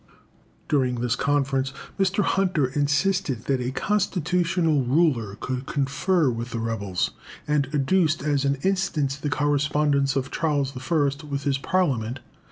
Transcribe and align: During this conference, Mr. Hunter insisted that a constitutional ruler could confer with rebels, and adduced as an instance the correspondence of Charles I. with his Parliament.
During 0.67 0.95
this 0.95 1.15
conference, 1.15 1.73
Mr. 1.99 2.23
Hunter 2.23 2.65
insisted 2.65 3.45
that 3.45 3.61
a 3.61 3.69
constitutional 3.69 4.81
ruler 4.83 5.35
could 5.35 5.67
confer 5.67 6.27
with 6.31 6.55
rebels, 6.55 7.11
and 7.47 7.67
adduced 7.71 8.23
as 8.23 8.43
an 8.43 8.55
instance 8.63 9.15
the 9.15 9.29
correspondence 9.29 10.15
of 10.15 10.31
Charles 10.31 10.73
I. 10.75 11.25
with 11.27 11.43
his 11.43 11.59
Parliament. 11.59 12.19